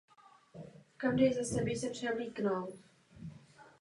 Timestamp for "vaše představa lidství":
1.29-2.83